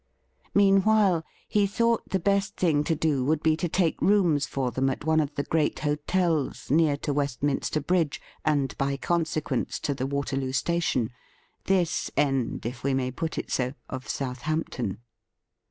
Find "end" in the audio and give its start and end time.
12.17-12.65